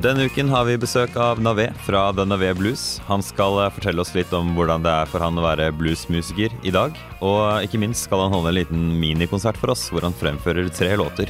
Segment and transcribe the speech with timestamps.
[0.00, 3.02] Denne uken har vi besøk av Navé fra The Navé Blues.
[3.04, 6.54] Han skal eh, fortelle oss litt om hvordan det er for han å være bluesmusiker
[6.64, 6.96] i dag.
[7.20, 10.94] Og ikke minst skal han holde en liten minikonsert for oss, hvor han fremfører tre
[10.96, 11.28] låter.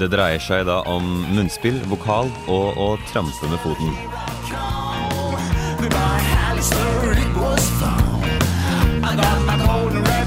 [0.00, 1.04] Det dreier seg da om
[1.36, 3.92] munnspill, vokal og å trampe med foten.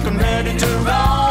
[0.10, 1.29] Nobody's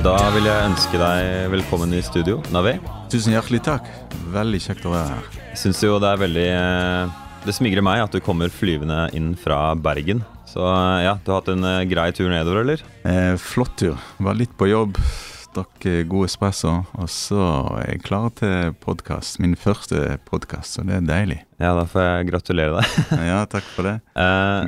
[0.00, 2.72] Da vil jeg ønske deg velkommen i studio, Navi.
[3.12, 3.88] Tusen hjertelig takk.
[4.32, 5.26] Veldig kjekt å være her.
[5.50, 9.34] Jeg syns jo det er veldig eh, Det smigrer meg at du kommer flyvende inn
[9.38, 10.22] fra Bergen.
[10.48, 12.84] Så eh, ja, du har hatt en eh, grei tur nedover, eller?
[13.04, 13.98] Eh, flott tur.
[14.24, 14.96] Var litt på jobb,
[15.56, 17.42] drakk god espresso, og så
[17.82, 19.40] er jeg klar til podkast.
[19.44, 21.42] Min første podkast, så det er deilig.
[21.60, 23.02] Ja, da får jeg gratulere deg.
[23.34, 23.98] Ja, takk for det.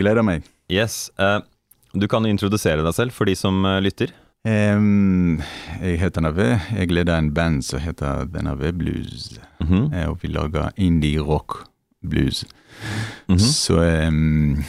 [0.03, 0.45] Gleder meg.
[0.69, 1.07] yes.
[1.17, 1.39] eh,
[1.93, 4.13] du kan introdusere deg selv for de som lytter.
[4.45, 5.39] Em,
[5.83, 6.49] jeg heter Navé.
[6.75, 9.41] Jeg leder en band som heter The Navé Blues.
[9.61, 11.69] Mhm, Eh, og vi lager indie rock
[12.09, 12.45] blues.
[13.29, 13.39] mhm.
[13.39, 13.75] Så
[14.09, 14.65] um,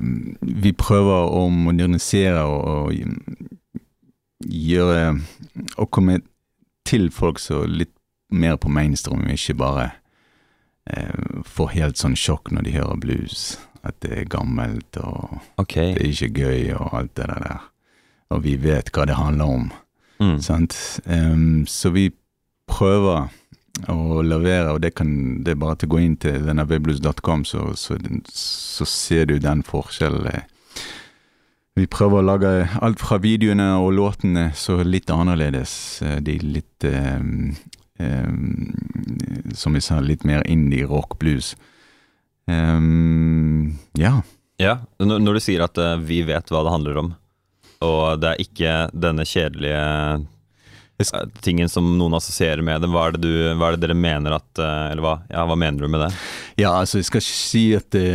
[0.00, 2.92] um, vi prøver å modernisere og, og
[4.44, 5.20] gjøre
[5.76, 6.20] Å komme
[6.86, 7.90] til folk så litt
[8.30, 9.90] mer på mainstream, ikke bare
[10.96, 13.58] uh, får helt sånn sjokk når de hører blues.
[13.82, 15.94] At det er gammelt og okay.
[15.94, 17.58] det er ikke gøy og alt det der.
[18.34, 19.68] Og vi vet hva det handler om.
[20.20, 20.38] Mm.
[20.44, 20.76] Sant?
[21.06, 22.10] Em, så vi
[22.68, 23.28] prøver
[23.88, 25.10] å levere, og det, kan,
[25.46, 27.96] det er bare til å gå inn til dennaveblues.com, så, så,
[28.34, 30.42] så ser du den forskjellen.
[31.78, 35.72] Vi prøver å lage alt fra videoene og låtene så litt annerledes.
[36.26, 37.52] De litt um,
[38.02, 38.72] um,
[39.54, 41.54] Som jeg sa, litt mer indie rock blues.
[42.48, 44.16] Ja.
[44.58, 47.10] Ja, når, når du sier at eh, vi vet hva det handler om,
[47.84, 53.14] og det er ikke denne kjedelige eh, tingen som noen assosierer med det, hva er
[53.14, 55.92] det, du, hva er det dere mener at eh, Eller hva, ja, hva mener du
[55.94, 56.10] med det?
[56.58, 58.06] Ja, altså, jeg skal ikke si at det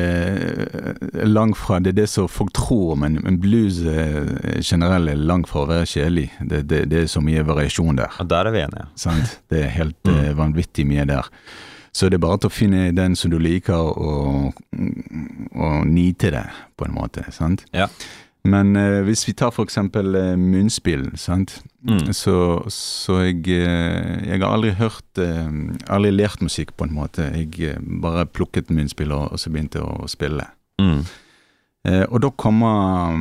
[1.24, 5.28] er langt fra det er det som folk tror, men, men blues eh, generelt er
[5.32, 6.28] langt fra å være kjedelig.
[6.42, 8.18] Det, det, det er så mye variasjon der.
[8.20, 8.90] Ja, der er vi enige.
[9.00, 9.38] Sant?
[9.52, 10.34] Det er helt mm.
[10.40, 11.32] vanvittig mye der.
[11.94, 14.58] Så det er bare til å finne den som du liker, og,
[15.54, 17.24] og nyte det, på en måte.
[17.32, 17.68] sant?
[17.72, 17.86] Ja.
[18.44, 21.62] Men eh, hvis vi tar eksempel eh, munnspill, sant?
[21.84, 22.12] Mm.
[22.16, 25.50] så, så jeg, eh, jeg har aldri hørt eh,
[25.92, 27.30] Aldri lært musikk, på en måte.
[27.32, 30.48] Jeg eh, bare plukket munnspill og, og så begynte jeg å spille.
[30.82, 31.06] Mm.
[31.88, 33.16] Eh, og da kommer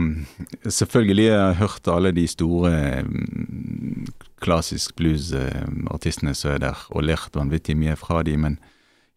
[0.62, 2.74] Selvfølgelig Selvfølgelig har jeg hørt alle de store
[3.06, 4.06] mm,
[4.42, 8.58] klassisk blues-artistene som er der, og lært vanvittig mye fra de, men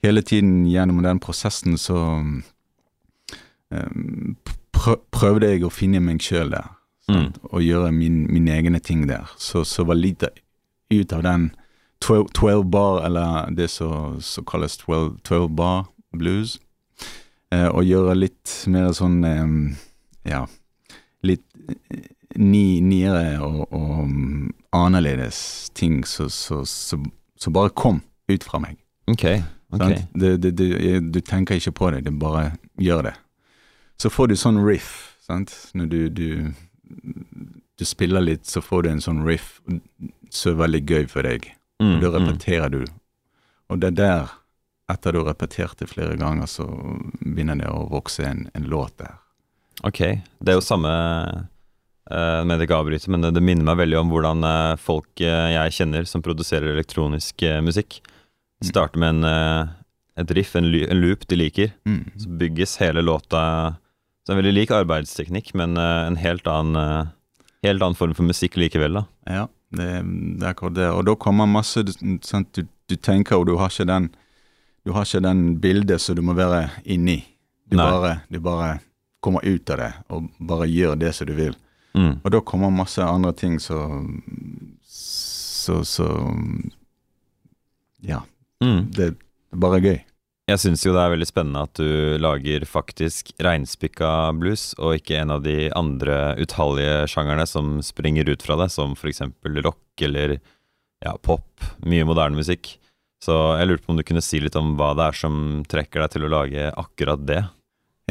[0.05, 1.97] hele tiden gjennom den prosessen så
[3.73, 3.89] eh,
[5.11, 6.71] prøvde jeg å finne meg sjøl der,
[7.07, 7.27] Mm.
[7.53, 9.27] og gjøre min, mine egne ting der.
[9.37, 10.23] Så, så var litt
[10.89, 11.51] ut av den
[12.01, 15.85] 12, 12 bar, eller det som kalles 12, 12 bar
[16.17, 16.55] blues,
[17.51, 19.75] eh, og gjøre litt mer sånn eh,
[20.31, 20.47] ja,
[21.23, 22.09] litt eh,
[22.41, 26.97] ni, niere og, og mm, annerledes ting som så, så,
[27.37, 28.79] så bare kom ut fra meg.
[29.07, 29.27] Ok.
[29.77, 29.93] ok.
[30.17, 33.13] det, det, jeg- du tenker ikke på det, du bare gjør det.
[34.01, 35.53] Så får du sånn riff, sant?
[35.73, 36.29] Når du, du,
[37.79, 39.59] du spiller litt, så får du en sånn riff
[40.29, 41.47] som er veldig gøy for deg.
[41.81, 42.15] Mm, Og da mm.
[42.19, 42.81] repeterer du.
[43.71, 44.33] Og det er der,
[44.91, 46.67] etter du har repetert det flere ganger, så
[47.21, 49.15] begynner det å vokse en, en låt der.
[49.83, 50.01] Ok.
[50.39, 54.11] Det er jo samme uh, Med det avbryter, men det, det minner meg veldig om
[54.13, 58.01] hvordan uh, folk uh, jeg kjenner som produserer elektronisk musikk,
[58.55, 58.69] Mm.
[58.69, 59.71] starter med en,
[60.15, 61.73] et riff, en, en loop de liker.
[61.83, 62.05] Mm.
[62.15, 63.41] Så bygges hele låta
[64.25, 67.11] Så en veldig lik arbeidsteknikk, men eh, en helt annen, eh,
[67.67, 69.03] helt annen form for musikk likevel, da.
[69.29, 69.43] Ja,
[69.75, 69.89] det,
[70.39, 70.87] det er akkurat det.
[70.93, 74.09] Og da kommer masse du- du, du tenker, og du har ikke den
[74.85, 77.23] Du har ikke den bildet som du må være inni.
[77.67, 78.79] Du bare, du bare
[79.19, 81.55] kommer ut av det, og bare gjør det som du vil.
[81.95, 82.19] Mm.
[82.23, 84.21] Og da kommer masse andre ting som
[84.85, 86.05] Så, så
[88.05, 88.21] Ja.
[88.61, 88.91] Mm.
[88.93, 89.15] Det er
[89.57, 89.99] bare gøy.
[90.45, 95.17] Jeg syns jo det er veldig spennende at du lager faktisk reinspikka blues, og ikke
[95.17, 100.37] en av de andre utallige sjangerne som springer ut fra det, som eksempel rock eller
[101.01, 102.75] ja, pop, mye moderne musikk.
[103.25, 106.03] Så jeg lurte på om du kunne si litt om hva det er som trekker
[106.03, 107.41] deg til å lage akkurat det.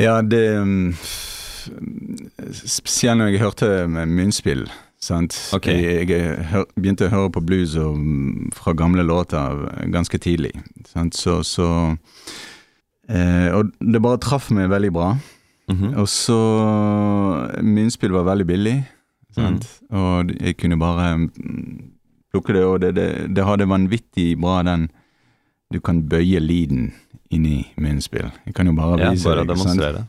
[0.03, 0.91] Ja, det um,
[2.51, 4.67] Spesielt når jeg hørte med munnspill.
[5.05, 5.37] Sant?
[5.53, 5.67] Ok.
[5.69, 9.59] Jeg, jeg begynte å høre på blues og, mm, fra gamle låter
[9.93, 10.55] ganske tidlig.
[10.89, 11.15] Sant?
[11.21, 11.69] Så, så
[13.05, 15.11] Eh, og det bare traff meg veldig bra.
[15.69, 15.91] Mhm.
[16.01, 16.37] Og så
[17.61, 18.77] Munnspill var veldig billig,
[19.37, 19.67] sant?
[19.93, 21.83] og jeg kunne bare mm,
[22.33, 23.07] plukke det, og det, det,
[23.37, 24.89] det hadde vanvittig bra den
[25.73, 26.93] Du kan bøye lyden
[27.35, 28.29] inni munnspill.
[28.47, 29.57] Jeg kan jo bare Ja, vise bare deg.
[29.57, 29.65] sant?
[29.77, 29.93] demonstrere.
[30.05, 30.09] Bare-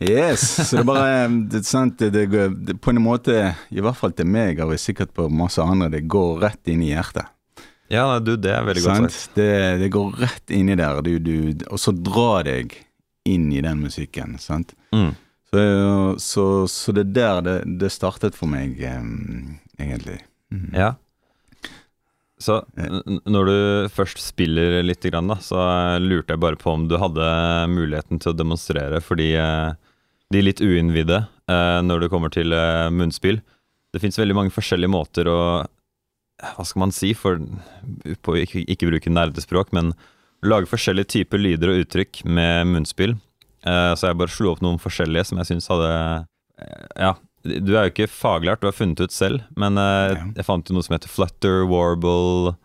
[0.00, 0.42] Yes.
[0.68, 3.96] Så det er bare det, er sant, det, det, det, På en måte, i hvert
[3.96, 7.32] fall til meg, og sikkert på masse andre, det går rett inn i hjertet.
[7.92, 9.36] Ja, du, det er veldig godt sagt.
[9.38, 12.74] Det, det går rett inni der, du, du, og så drar deg
[13.26, 14.36] inn i den musikken.
[14.42, 14.74] Sant?
[14.94, 15.14] Mm.
[15.50, 15.64] Så,
[16.18, 20.18] så, så det er der det, det startet for meg, um, egentlig.
[20.52, 20.70] Mm.
[20.74, 20.94] Ja.
[22.38, 22.60] Så
[23.24, 23.58] når du
[23.94, 25.06] først spiller litt,
[25.40, 27.28] så eh, lurte jeg bare på om du hadde
[27.72, 29.72] muligheten til å demonstrere fordi eh,
[30.34, 33.40] de litt uinnvidde eh, når det kommer til eh, munnspill.
[33.94, 35.40] Det fins veldig mange forskjellige måter å
[36.36, 37.38] Hva skal man si, for
[38.20, 39.94] på ikke, ikke bruke nerdespråk, men
[40.44, 43.16] lage forskjellige typer lyder og uttrykk med munnspill.
[43.64, 45.88] Eh, så jeg bare slo opp noen forskjellige som jeg syns hadde
[46.60, 47.14] eh, Ja,
[47.46, 50.76] du er jo ikke faglært, du har funnet ut selv, men eh, jeg fant jo
[50.76, 52.56] noe som heter flutter, warble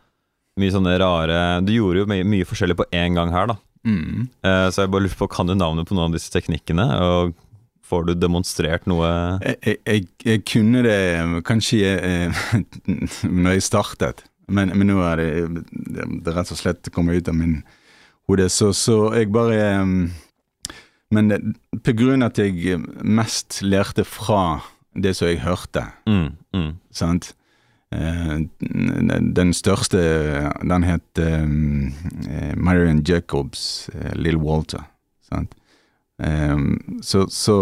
[0.60, 3.56] Mye sånne rare Du gjorde jo mye, mye forskjellig på én gang her, da.
[3.88, 4.28] Mm.
[4.46, 6.86] Eh, så jeg bare lurer på, kan du navnet på noen av disse teknikkene?
[7.02, 7.32] Og
[7.92, 9.10] får du demonstrert noe
[9.44, 10.98] Jeg, jeg, jeg, jeg kunne det
[11.48, 12.44] kanskje eh,
[13.44, 17.38] når jeg startet, men, men nå er det, det, rett og slett kommet ut av
[17.38, 17.60] min
[18.30, 19.96] hode, så, så jeg bare eh,
[21.12, 24.62] Men av at jeg mest lærte fra
[24.96, 26.72] det som jeg hørte, mm, mm.
[26.96, 27.34] sant
[27.92, 28.38] Eh,
[29.36, 30.00] den største,
[30.64, 31.92] den het um,
[32.56, 34.86] Marion Jacobs, eh, Lill Walter.
[35.28, 35.56] Sant?
[36.22, 36.58] Eh,
[37.02, 37.56] så, så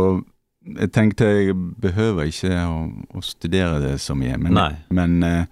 [0.75, 2.81] jeg tenkte jeg behøver ikke å,
[3.15, 4.35] å studere det så mye.
[4.37, 4.59] Men,
[4.93, 5.45] men, eh,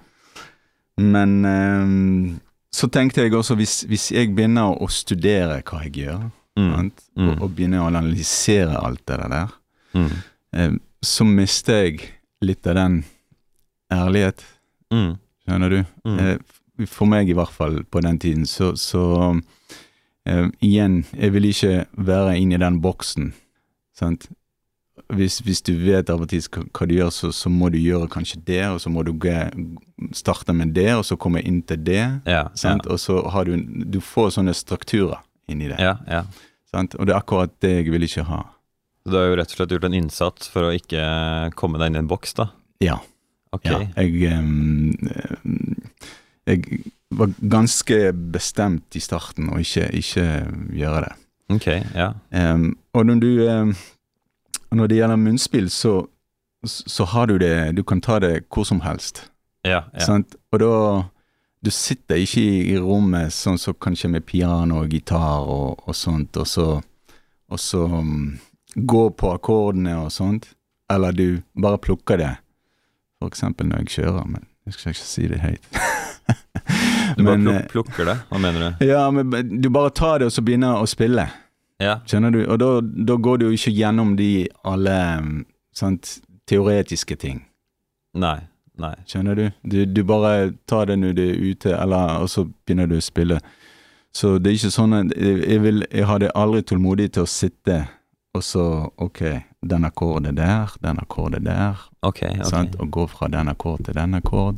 [1.02, 2.36] men eh,
[2.78, 6.28] så tenkte jeg også, hvis, hvis jeg begynner å studere hva jeg gjør,
[6.58, 6.72] Mm.
[6.74, 7.02] sant?
[7.14, 7.28] Mm.
[7.30, 9.52] Og, og begynner å analysere alt det der,
[9.94, 10.08] Mm.
[10.58, 10.72] eh,
[11.06, 12.00] så mister jeg
[12.42, 12.96] litt av den
[13.94, 14.42] ærlighet.
[14.92, 15.12] Mm.
[15.46, 15.78] Skjønner du?
[16.10, 16.18] Mm.
[16.20, 19.04] Eh, for meg i hvert fall på den tiden, så, så
[20.28, 21.74] eh, Igjen, jeg vil ikke
[22.10, 23.32] være inni den boksen.
[23.98, 24.28] Sant?
[25.14, 28.10] Hvis, hvis du vet av og til hva, du gjør, så, så må du gjøre
[28.12, 29.14] kanskje det, og så må du
[30.18, 32.04] starte med det, og så komme inn til det.
[32.28, 32.90] Ja, Sant?
[32.92, 33.56] Og så har du
[33.88, 35.80] Du får sånne strukturer inni det.
[35.80, 36.26] ja, ja.
[36.68, 36.98] Sant?
[37.00, 38.42] Og det er akkurat det jeg vil ikke ha.
[39.06, 41.00] Så du har jo rett og slett gjort en innsats for å ikke
[41.56, 42.50] komme deg inn i en boks, da?
[42.84, 42.98] Ja.
[43.56, 43.88] Okay.
[43.96, 44.92] Ja, jeg, ehm,
[46.50, 50.26] jeg var ganske bestemt i starten å ikke, ikke
[50.76, 51.14] gjøre det.
[51.56, 52.12] Ok, ja.
[52.32, 53.76] Um, og når du um,
[54.72, 56.08] Når det gjelder munnspill, så,
[56.66, 59.30] så har du det Du kan ta det hvor som helst.
[59.64, 60.18] Ja, ja.
[60.52, 61.04] Og da
[61.64, 65.96] Du sitter ikke i, i rommet sånn som kanskje med piano og gitar og, og
[65.96, 66.82] sånt, og så,
[67.50, 68.38] og så um,
[68.76, 70.52] gå på akkordene og sånt.
[70.92, 72.34] Eller du bare plukker det.
[73.18, 75.72] For eksempel når jeg kjører, men jeg skal ikke si det høyt.
[77.18, 78.86] Du bare Men, eh, plukker det, hva mener du?
[78.86, 79.32] Ja, men
[79.62, 81.28] du bare tar det og så begynner å spille.
[81.82, 82.40] Ja, Skjønner du?
[82.50, 85.34] Og da, da går du jo ikke gjennom de alle um,
[85.78, 86.20] sant,
[86.50, 87.44] teoretiske ting.
[88.18, 88.40] nei,
[88.78, 88.94] nei.
[89.06, 89.44] Skjønner du?
[89.64, 89.86] du?
[89.86, 93.38] Du bare tar det når du er ute, eller, og så begynner du å spille.
[94.14, 97.78] Så det er ikke sånn at jeg, vil, jeg hadde aldri tålmodighet til å sitte
[98.38, 98.64] og så
[99.02, 99.22] Ok,
[99.66, 102.50] den akkorden der, den akkorden der, Okay, okay.
[102.50, 102.76] sant?
[102.82, 104.58] og gå fra den akkord til den akkord.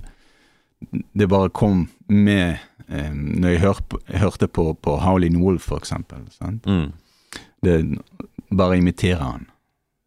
[0.90, 2.58] Det bare kom med
[2.88, 3.80] eh, Når jeg, hør,
[4.22, 6.24] hørte på, på Howlin' Wolf, for eksempel.
[6.32, 6.66] Sant?
[6.66, 6.92] Mm.
[7.64, 8.00] Det,
[8.58, 9.48] bare imitere han.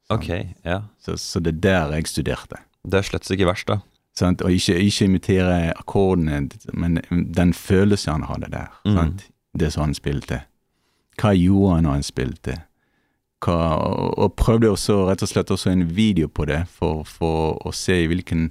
[0.09, 0.29] Ok,
[0.65, 0.83] ja.
[1.01, 2.63] Så, så det er der jeg studerte.
[2.85, 3.79] Det er slett ikke verst, da.
[4.19, 4.43] Sant?
[4.43, 8.73] Og ikke, ikke imitere akkordene, men den følelsen han hadde der.
[8.85, 8.97] Mm.
[8.97, 9.29] Sant?
[9.59, 10.43] Det som han spilte.
[11.21, 12.59] Hva gjorde han når han spilte?
[13.43, 17.59] Hva, og, og prøvde også rett og slett også en video på det, for, for
[17.67, 18.51] å se i hvilken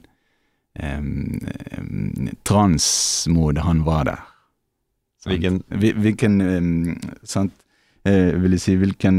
[2.47, 4.19] transmode han var der.
[5.23, 5.33] Sant?
[5.35, 5.63] Hvilken-
[6.01, 7.53] Hvilken Sant?
[8.03, 9.17] Eh, vil jeg si hvilken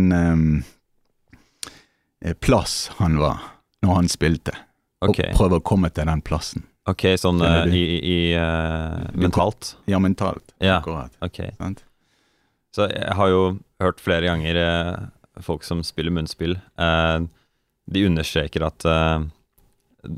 [2.24, 3.38] eh, plass han var
[3.82, 4.52] når han spilte.
[5.00, 5.30] okay.
[5.30, 6.64] Og prøve å komme til den plassen.
[6.86, 9.76] ok, sånn eh, i, i uh, mentalt?
[9.86, 10.52] Ja, mentalt.
[10.58, 11.12] Ja, Akkurat.
[11.22, 11.50] Okay.
[12.74, 14.58] Så jeg har jo hørt flere ganger
[15.40, 16.56] folk som spiller munnspill.
[17.86, 18.84] De understreker at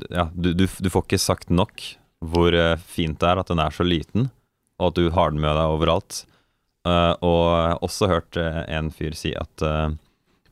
[0.09, 1.83] ja, du, du, du får ikke sagt nok
[2.25, 4.29] hvor eh, fint det er at den er så liten,
[4.79, 6.23] og at du har den med deg overalt.
[6.85, 9.89] Uh, og også hørt eh, en fyr si at uh,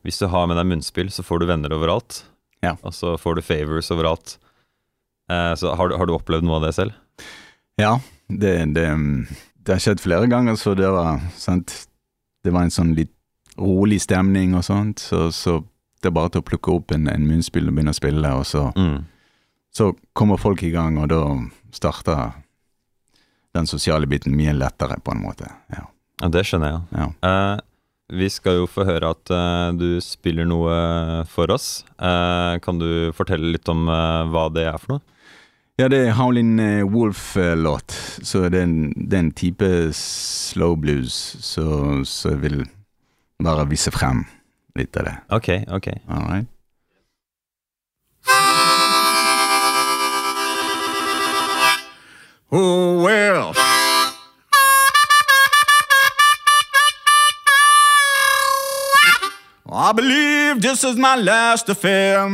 [0.02, 2.24] hvis du har med deg munnspill, så får du venner overalt.
[2.64, 2.72] Ja.
[2.82, 4.36] Og så får du favors overalt.
[5.30, 6.98] Uh, så har du, har du opplevd noe av det selv?
[7.78, 8.88] Ja, det, det,
[9.62, 11.72] det har skjedd flere ganger, så det var sant
[12.44, 13.14] Det var en sånn litt
[13.56, 15.60] rolig stemning og sånt, så, så
[16.02, 18.46] det er bare til å plukke opp en, en munnspill og begynne å spille, og
[18.50, 19.04] så, Mm.
[19.76, 21.20] Så kommer folk i gang, og da
[21.74, 22.32] starter
[23.54, 25.50] den sosiale biten mye lettere, på en måte.
[25.74, 25.86] Ja.
[26.22, 26.82] Ja, det skjønner jeg.
[26.94, 27.06] ja.
[27.26, 27.62] Eh,
[28.14, 31.84] vi skal jo få høre at eh, du spiller noe for oss.
[31.98, 35.02] Eh, kan du fortelle litt om eh, hva det er for noe?
[35.80, 40.76] Ja, det er Howlin' eh, Wolf-låt, så det er, en, det er en type slow
[40.78, 41.64] blues, så,
[42.06, 42.60] så jeg vil
[43.42, 44.22] bare vise frem
[44.78, 45.16] litt av det.
[45.34, 45.90] Ok, ok.
[46.06, 46.50] All right?
[52.56, 53.52] Oh, well.
[59.72, 62.28] I believe this is my last affair.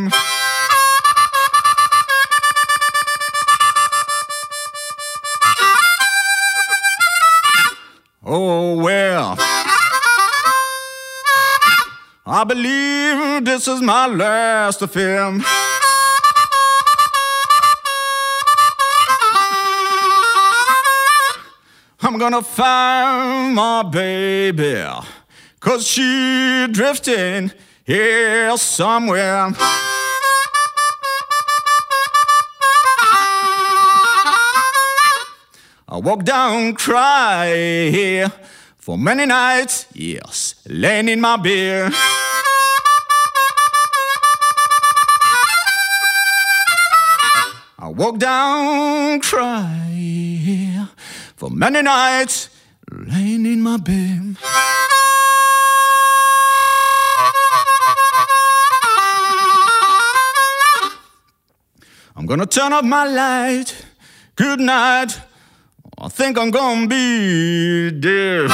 [8.23, 9.37] Oh, well.
[12.27, 15.41] I believe this is my last affair.
[22.21, 24.85] Gonna find my baby,
[25.59, 27.51] cause she drifting
[27.83, 29.55] here somewhere.
[35.89, 38.31] I walk down, cry
[38.77, 41.91] for many nights, yes, laying in my beer.
[47.79, 50.70] I walk down, cry
[51.41, 52.51] for many nights,
[52.93, 54.37] laying in my bed.
[62.15, 63.87] I'm gonna turn off my light.
[64.37, 65.19] Good night.
[65.97, 68.51] I think I'm gonna be dead.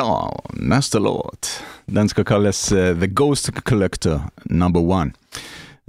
[0.00, 1.62] Ja, neste låt.
[1.86, 5.12] Den skal kalles uh, The Ghost Collector Number One.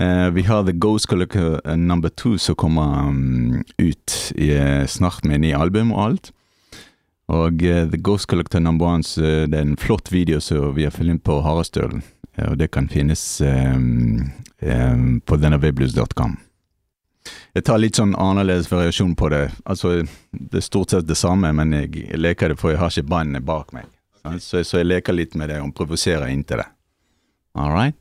[0.01, 5.24] Uh, vi har The Ghost Collector eh, Number Two som kommer um, ut i, snart
[5.24, 6.32] med en ny album og alt.
[7.27, 9.03] Og uh, The Ghost Collector Number One
[9.48, 12.03] det er en flott video som vi har filmet på Harestølen.
[12.50, 14.27] Og det kan finnes um,
[14.60, 16.36] um, på thenaviblues.com.
[17.53, 19.46] Jeg tar litt sånn annerledes variasjon på det.
[19.63, 20.01] Altså,
[20.32, 23.48] det er stort sett det samme, men jeg leker det, for jeg har ikke bandet
[23.48, 23.88] bak meg.
[24.39, 26.67] Så, så jeg leker litt med det og provoserer inntil det.
[27.57, 27.97] All right?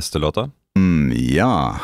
[0.00, 0.48] Neste låta?
[0.78, 1.76] Mm, ja.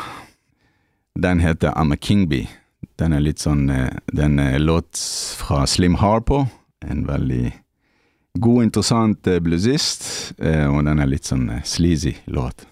[1.19, 2.49] Den heter I'm a King Bee.
[2.97, 4.97] Den er litt sånn eh, Den er låt
[5.37, 6.43] fra Slim Harpo.
[6.85, 7.51] En veldig
[8.37, 10.33] god, interessant eh, bluesist.
[10.37, 12.65] eh, Og den er litt sånn eh, sleazy låt.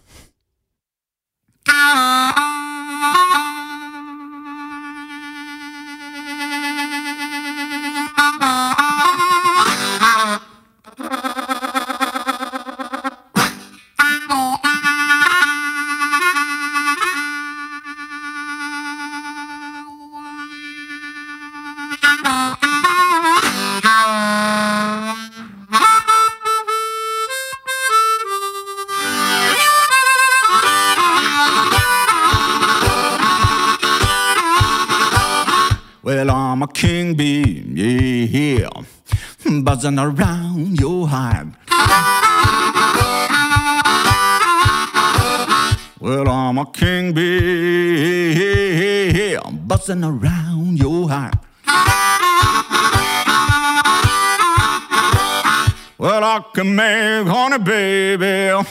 [39.85, 41.55] Buzzing around your hive.
[45.99, 48.47] Well, I'm a king bee,
[49.67, 51.35] buzzing around your hive.
[55.99, 58.67] Well, I can make honey, baby.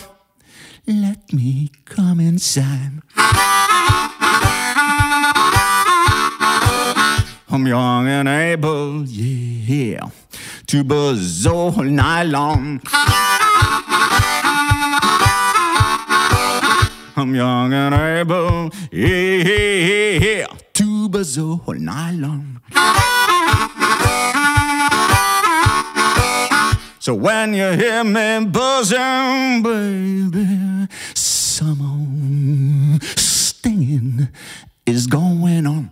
[0.86, 3.02] Let me come inside.
[7.48, 10.10] I'm young and able, yeah,
[10.82, 12.80] buzz all night long.
[17.16, 22.60] I'm young and able, yeah, yeah, to buzz all night long.
[26.98, 34.28] So when you hear me buzzing, baby, some stinging
[34.86, 35.90] is going on.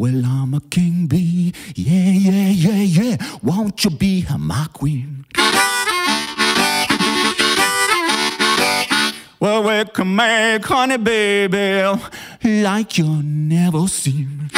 [0.00, 1.52] Well, I'm a king bee.
[1.74, 3.16] Yeah, yeah, yeah, yeah.
[3.42, 5.26] Won't you be my queen?
[9.38, 12.00] Well, we can make honey, baby,
[12.42, 14.48] like you never seen.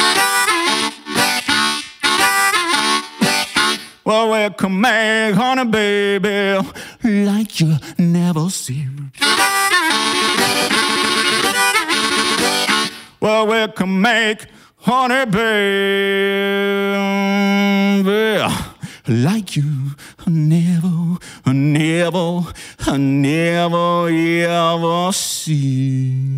[4.05, 6.69] Well, we can make honey, baby,
[7.03, 9.11] like you never seen.
[13.19, 14.52] Well, we can make
[14.85, 15.63] honey, baby,
[19.07, 22.43] like you I never, I never,
[22.79, 26.33] I never ever see.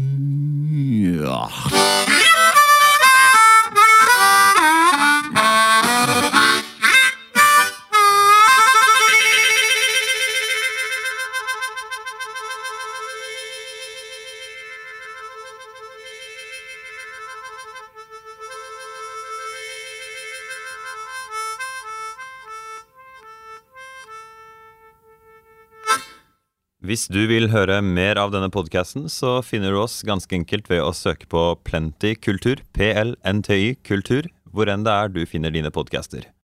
[26.95, 30.79] Hvis du vil høre mer av denne podkasten, så finner du oss ganske enkelt ved
[30.79, 36.29] å søke på Plenty kultur, PLNTY kultur, hvor enn det er du finner dine podcaster.